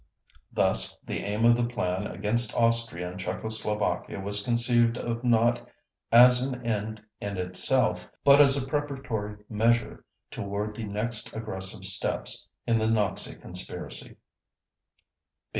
[0.51, 5.69] Thus, the aim of the plan against Austria and Czechoslovakia was conceived of not
[6.11, 12.47] as an end in itself but as a preparatory measure toward the next aggressive steps
[12.65, 14.17] in the Nazi conspiracy.